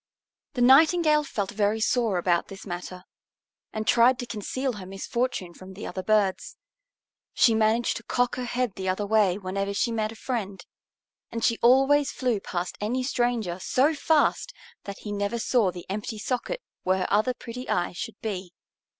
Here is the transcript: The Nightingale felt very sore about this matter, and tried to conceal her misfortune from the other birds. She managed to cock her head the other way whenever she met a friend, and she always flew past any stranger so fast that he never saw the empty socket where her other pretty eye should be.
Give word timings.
The 0.55 0.63
Nightingale 0.63 1.23
felt 1.23 1.51
very 1.51 1.79
sore 1.79 2.17
about 2.17 2.47
this 2.47 2.65
matter, 2.65 3.03
and 3.71 3.85
tried 3.85 4.17
to 4.17 4.25
conceal 4.25 4.73
her 4.73 4.85
misfortune 4.87 5.53
from 5.53 5.73
the 5.75 5.85
other 5.85 6.01
birds. 6.01 6.57
She 7.35 7.53
managed 7.53 7.97
to 7.97 8.03
cock 8.03 8.33
her 8.35 8.45
head 8.45 8.73
the 8.73 8.89
other 8.89 9.05
way 9.05 9.37
whenever 9.37 9.75
she 9.75 9.91
met 9.91 10.11
a 10.11 10.15
friend, 10.15 10.65
and 11.31 11.45
she 11.45 11.59
always 11.61 12.09
flew 12.11 12.39
past 12.39 12.79
any 12.81 13.03
stranger 13.03 13.59
so 13.59 13.93
fast 13.93 14.53
that 14.85 14.97
he 14.97 15.11
never 15.11 15.37
saw 15.37 15.69
the 15.69 15.85
empty 15.87 16.17
socket 16.17 16.63
where 16.81 16.97
her 17.01 17.13
other 17.13 17.35
pretty 17.35 17.69
eye 17.69 17.93
should 17.93 18.19
be. 18.21 18.51